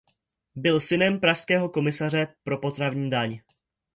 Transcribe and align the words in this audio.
Byl 0.55 0.79
synem 0.79 1.19
pražského 1.19 1.69
komisaře 1.69 2.35
pro 2.43 2.57
potravní 2.57 3.09
daň. 3.09 3.39